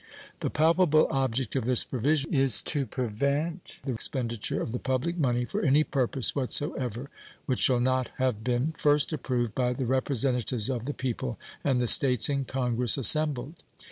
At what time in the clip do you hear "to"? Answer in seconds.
2.63-2.87